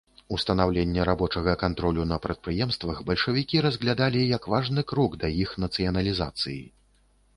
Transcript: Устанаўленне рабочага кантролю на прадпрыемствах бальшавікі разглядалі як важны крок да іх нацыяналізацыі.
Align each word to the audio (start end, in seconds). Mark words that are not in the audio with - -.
Устанаўленне 0.35 1.01
рабочага 1.09 1.53
кантролю 1.63 2.05
на 2.11 2.17
прадпрыемствах 2.23 3.03
бальшавікі 3.09 3.61
разглядалі 3.69 4.21
як 4.37 4.43
важны 4.55 4.81
крок 4.93 5.11
да 5.25 5.33
іх 5.45 5.49
нацыяналізацыі. 5.67 6.61